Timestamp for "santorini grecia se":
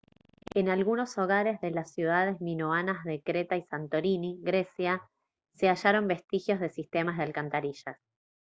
3.65-5.67